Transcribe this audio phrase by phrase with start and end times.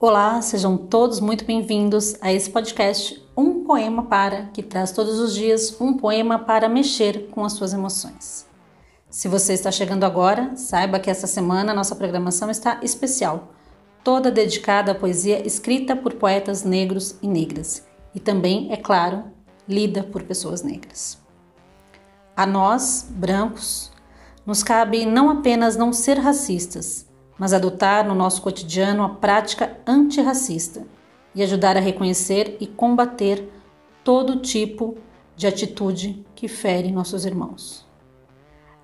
[0.00, 5.34] Olá, sejam todos muito bem-vindos a esse podcast Um Poema Para, que traz todos os
[5.34, 8.46] dias um poema para mexer com as suas emoções.
[9.10, 13.48] Se você está chegando agora, saiba que essa semana nossa programação está especial,
[14.04, 17.84] toda dedicada à poesia escrita por poetas negros e negras,
[18.14, 19.24] e também, é claro,
[19.68, 21.18] lida por pessoas negras.
[22.36, 23.90] A nós, brancos,
[24.46, 27.07] nos cabe não apenas não ser racistas,
[27.38, 30.84] mas adotar no nosso cotidiano a prática antirracista
[31.34, 33.48] e ajudar a reconhecer e combater
[34.02, 34.96] todo tipo
[35.36, 37.86] de atitude que fere nossos irmãos.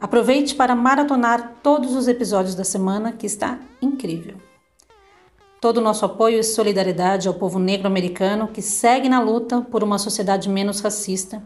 [0.00, 4.36] Aproveite para maratonar todos os episódios da semana, que está incrível.
[5.60, 9.82] Todo o nosso apoio e solidariedade ao povo negro americano que segue na luta por
[9.82, 11.42] uma sociedade menos racista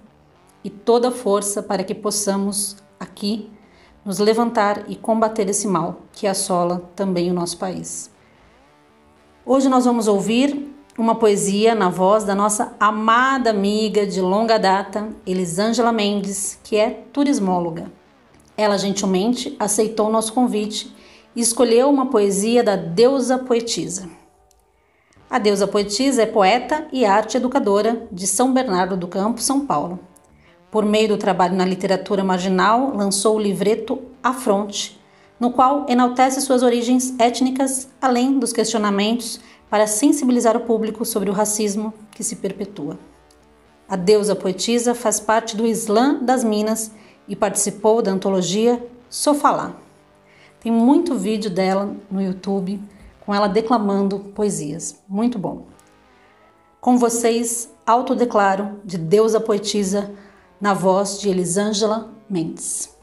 [0.64, 3.48] e toda força para que possamos, aqui,
[4.08, 8.10] nos levantar e combater esse mal que assola também o nosso país.
[9.44, 15.10] Hoje nós vamos ouvir uma poesia na voz da nossa amada amiga de longa data,
[15.26, 17.92] Elisângela Mendes, que é turismóloga.
[18.56, 20.90] Ela gentilmente aceitou o nosso convite
[21.36, 24.08] e escolheu uma poesia da deusa poetisa.
[25.28, 29.98] A deusa poetisa é poeta e arte educadora de São Bernardo do Campo, São Paulo.
[30.70, 35.00] Por meio do trabalho na literatura marginal, lançou o livreto Afronte,
[35.40, 41.32] no qual enaltece suas origens étnicas, além dos questionamentos para sensibilizar o público sobre o
[41.32, 42.98] racismo que se perpetua.
[43.88, 46.90] A deusa poetisa faz parte do Islã das Minas
[47.26, 49.74] e participou da antologia Sofalá.
[50.60, 52.82] Tem muito vídeo dela no YouTube
[53.20, 55.02] com ela declamando poesias.
[55.08, 55.66] Muito bom.
[56.80, 60.10] Com vocês, autodeclaro de deusa poetisa
[60.60, 62.96] na voz de Elisângela Mendes.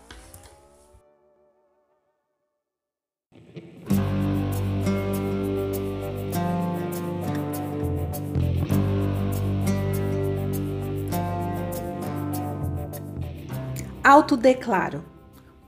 [14.04, 15.04] Autodeclaro.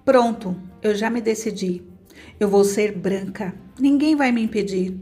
[0.06, 1.82] Pronto, eu já me decidi.
[2.40, 3.54] Eu vou ser branca.
[3.80, 5.00] Ninguém vai me impedir.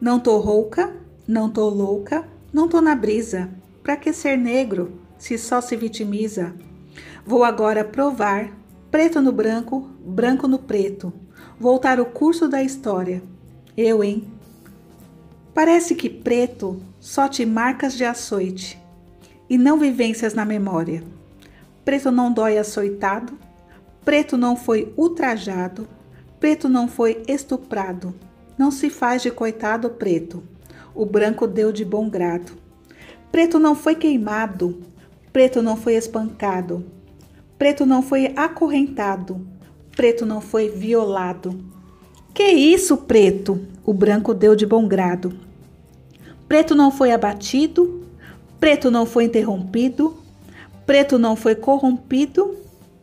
[0.00, 0.94] Não tô rouca,
[1.26, 3.48] não tô louca, não tô na brisa.
[3.82, 5.03] Pra que ser negro?
[5.24, 6.54] Se só se vitimiza.
[7.24, 8.52] Vou agora provar,
[8.90, 11.14] preto no branco, branco no preto,
[11.58, 13.22] voltar o curso da história.
[13.74, 14.28] Eu, hein?
[15.54, 18.78] Parece que preto só te marcas de açoite
[19.48, 21.02] e não vivências na memória.
[21.86, 23.32] Preto não dói açoitado,
[24.04, 25.88] preto não foi ultrajado,
[26.38, 28.14] preto não foi estuprado.
[28.58, 30.42] Não se faz de coitado preto,
[30.94, 32.52] o branco deu de bom grado.
[33.32, 34.92] Preto não foi queimado,
[35.34, 36.86] Preto não foi espancado.
[37.58, 39.44] Preto não foi acorrentado.
[39.90, 41.58] Preto não foi violado.
[42.32, 43.60] Que isso, preto?
[43.84, 45.36] O branco deu de bom grado.
[46.46, 48.06] Preto não foi abatido.
[48.60, 50.16] Preto não foi interrompido.
[50.86, 52.54] Preto não foi corrompido.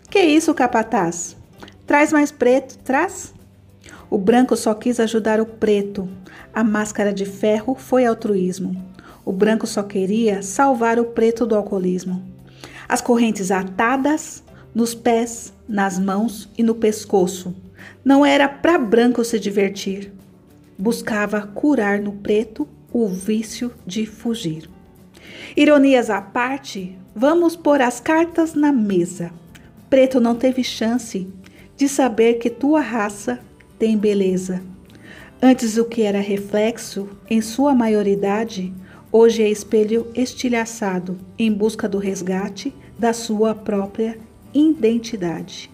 [0.09, 1.35] Que isso, capataz?
[1.85, 3.33] Traz mais preto, traz.
[4.09, 6.07] O branco só quis ajudar o preto.
[6.53, 8.89] A máscara de ferro foi altruísmo.
[9.31, 12.21] O branco só queria salvar o preto do alcoolismo.
[12.85, 14.43] As correntes atadas
[14.75, 17.55] nos pés, nas mãos e no pescoço.
[18.03, 20.11] Não era para branco se divertir.
[20.77, 24.69] Buscava curar no preto o vício de fugir.
[25.55, 29.31] Ironias à parte, vamos pôr as cartas na mesa.
[29.89, 31.25] Preto não teve chance
[31.77, 33.39] de saber que tua raça
[33.79, 34.61] tem beleza.
[35.41, 38.73] Antes o que era reflexo, em sua maioridade,
[39.13, 44.17] Hoje é espelho estilhaçado em busca do resgate da sua própria
[44.53, 45.69] identidade.